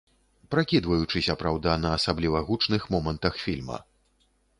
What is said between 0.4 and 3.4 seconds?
Пракідваючыся, праўда, на асабліва гучных момантах